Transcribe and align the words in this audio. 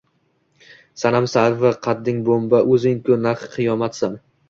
Sanam 1.01 1.27
sarvi 1.35 1.73
qading 1.89 2.25
bo‘mba, 2.33 2.65
o‘zing-ku 2.73 3.23
naq 3.31 3.49
qiyomatsan 3.57 4.23